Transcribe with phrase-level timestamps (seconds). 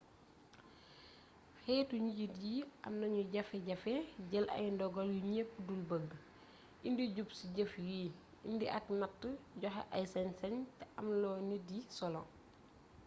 [1.63, 3.93] xéétu njiit yi am nañu jafejafe
[4.29, 6.17] jël ay dogal yu ñëp dul beugu
[6.87, 7.99] indi jub ci jëf yi
[8.49, 9.21] indi ak natt
[9.61, 12.21] joxé ay sañsañ té amloo nit yi solo